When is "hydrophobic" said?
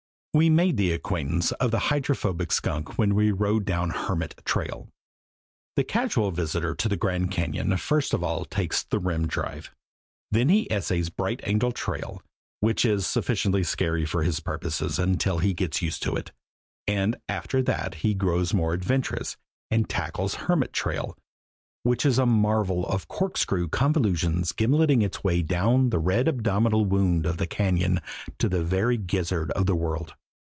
1.91-2.53